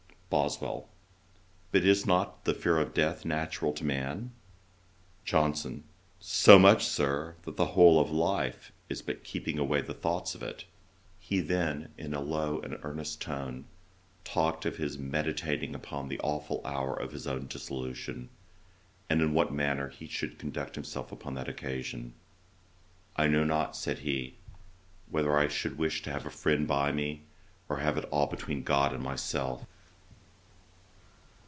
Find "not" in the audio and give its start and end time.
2.05-2.45, 23.43-23.75